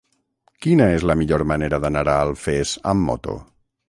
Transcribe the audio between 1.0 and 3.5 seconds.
la millor manera d'anar a Alfés amb moto?